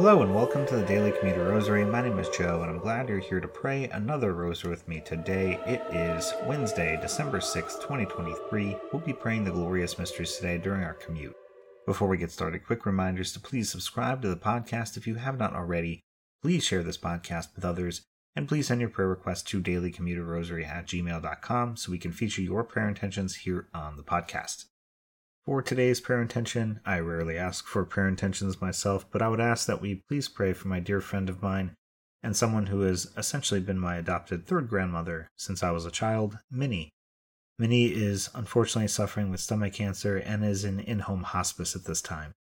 [0.00, 1.84] Hello and welcome to the Daily Commuter Rosary.
[1.84, 5.00] My name is Joe and I'm glad you're here to pray another rosary with me
[5.00, 5.60] today.
[5.66, 8.78] It is Wednesday, December 6, 2023.
[8.90, 11.36] We'll be praying the glorious mysteries today during our commute.
[11.84, 15.38] Before we get started, quick reminders to please subscribe to the podcast if you have
[15.38, 16.00] not already.
[16.40, 18.00] Please share this podcast with others
[18.34, 22.64] and please send your prayer requests to dailycommuterrosary at gmail.com so we can feature your
[22.64, 24.64] prayer intentions here on the podcast.
[25.46, 29.66] For today's prayer intention, I rarely ask for prayer intentions myself, but I would ask
[29.66, 31.74] that we please pray for my dear friend of mine
[32.22, 36.38] and someone who has essentially been my adopted third grandmother since I was a child,
[36.50, 36.90] Minnie.
[37.58, 42.02] Minnie is unfortunately suffering with stomach cancer and is in in home hospice at this
[42.02, 42.32] time.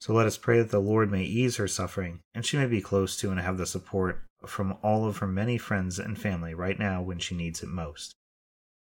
[0.00, 2.80] So let us pray that the Lord may ease her suffering and she may be
[2.80, 6.78] close to and have the support from all of her many friends and family right
[6.78, 8.14] now when she needs it most.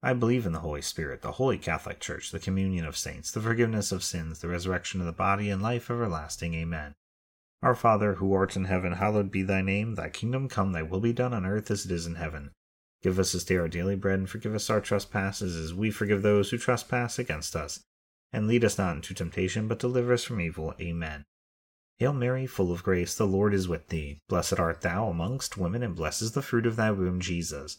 [0.00, 3.40] I believe in the Holy Spirit, the Holy Catholic Church, the communion of saints, the
[3.40, 6.54] forgiveness of sins, the resurrection of the body, and life everlasting.
[6.54, 6.94] Amen.
[7.62, 9.96] Our Father, who art in heaven, hallowed be thy name.
[9.96, 12.52] Thy kingdom come, thy will be done on earth as it is in heaven.
[13.02, 16.22] Give us this day our daily bread, and forgive us our trespasses, as we forgive
[16.22, 17.80] those who trespass against us.
[18.32, 20.74] And lead us not into temptation, but deliver us from evil.
[20.80, 21.24] Amen.
[21.98, 24.20] Hail Mary, full of grace, the Lord is with thee.
[24.28, 27.78] Blessed art thou amongst women, and blessed is the fruit of thy womb, Jesus.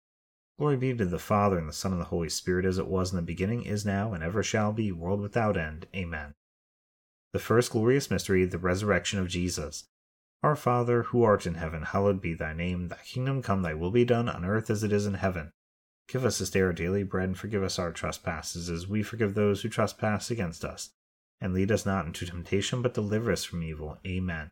[0.57, 3.11] Glory be to the Father, and the Son, and the Holy Spirit, as it was
[3.11, 5.87] in the beginning, is now, and ever shall be, world without end.
[5.95, 6.35] Amen.
[7.33, 9.85] The first glorious mystery, the resurrection of Jesus.
[10.43, 12.87] Our Father, who art in heaven, hallowed be thy name.
[12.87, 15.51] Thy kingdom come, thy will be done, on earth as it is in heaven.
[16.07, 19.33] Give us this day our daily bread, and forgive us our trespasses, as we forgive
[19.33, 20.91] those who trespass against us.
[21.39, 23.97] And lead us not into temptation, but deliver us from evil.
[24.05, 24.51] Amen.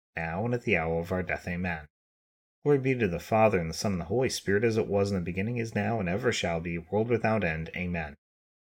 [0.15, 1.47] now and at the hour of our death.
[1.47, 1.87] Amen.
[2.63, 5.09] Glory be to the Father, and the Son, and the Holy Spirit, as it was
[5.09, 7.71] in the beginning, is now, and ever shall be, world without end.
[7.75, 8.15] Amen.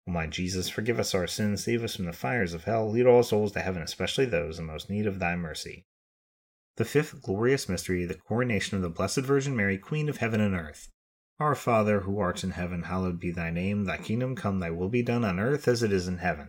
[0.08, 3.06] O my Jesus, forgive us our sins, save us from the fires of hell, lead
[3.06, 5.84] all souls to heaven, especially those in most need of thy mercy.
[6.76, 10.54] The fifth glorious mystery, the coronation of the Blessed Virgin Mary, Queen of heaven and
[10.54, 10.88] earth.
[11.38, 13.84] Our Father, who art in heaven, hallowed be thy name.
[13.84, 16.48] Thy kingdom come, thy will be done on earth as it is in heaven.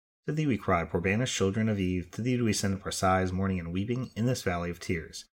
[0.27, 2.85] To thee we cry, poor banished children of Eve, to thee do we send up
[2.85, 5.25] our sighs, mourning and weeping, in this valley of tears.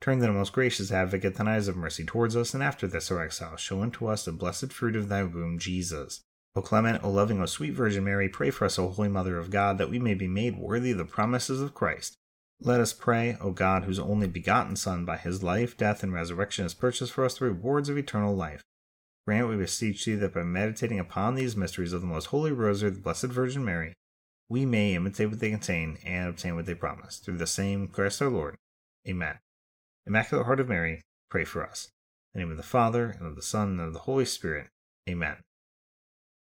[0.00, 3.22] Turn then, most gracious advocate, thine eyes of mercy towards us, and after this our
[3.22, 6.22] exile, show unto us the blessed fruit of thy womb, Jesus.
[6.56, 9.50] O clement, O loving, O sweet Virgin Mary, pray for us, O Holy Mother of
[9.50, 12.16] God, that we may be made worthy of the promises of Christ.
[12.62, 16.64] Let us pray, O God, whose only begotten Son, by his life, death, and resurrection,
[16.64, 18.62] has purchased for us the rewards of eternal life.
[19.26, 22.88] Grant, we beseech thee, that by meditating upon these mysteries of the most holy rosary
[22.88, 23.92] of the Blessed Virgin Mary,
[24.50, 27.18] we may imitate what they contain and obtain what they promise.
[27.18, 28.56] Through the same Christ our Lord.
[29.08, 29.38] Amen.
[30.06, 31.88] Immaculate Heart of Mary, pray for us.
[32.34, 34.66] In the name of the Father, and of the Son, and of the Holy Spirit.
[35.08, 35.36] Amen.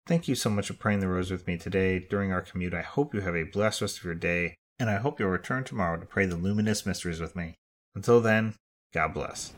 [0.06, 2.74] Thank you so much for praying the rose with me today during our commute.
[2.74, 5.64] I hope you have a blessed rest of your day, and I hope you'll return
[5.64, 7.54] tomorrow to pray the luminous mysteries with me.
[7.94, 8.54] Until then,
[8.92, 9.52] God bless.